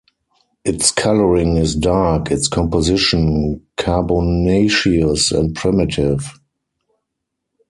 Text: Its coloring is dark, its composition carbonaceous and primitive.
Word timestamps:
Its 0.65 0.89
coloring 0.91 1.57
is 1.57 1.75
dark, 1.75 2.31
its 2.31 2.47
composition 2.47 3.61
carbonaceous 3.77 5.31
and 5.31 5.53
primitive. 5.55 6.39